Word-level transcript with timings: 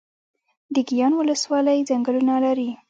د 0.73 0.75
ګیان 0.89 1.11
ولسوالۍ 1.15 1.79
ځنګلونه 1.89 2.35
لري 2.45 2.69